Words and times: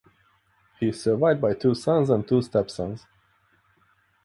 He 0.79 0.89
is 0.89 0.99
survived 0.99 1.39
by 1.39 1.53
two 1.53 1.75
sons 1.75 2.09
and 2.09 2.27
two 2.27 2.41
stepsons. 2.41 3.05